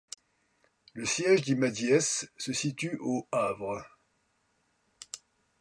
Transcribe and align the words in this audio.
Le 0.95 1.05
siège 1.05 1.43
d'Imadiès 1.43 2.27
se 2.35 2.53
situe 2.53 2.97
au 3.01 3.27
Havre. 3.31 3.85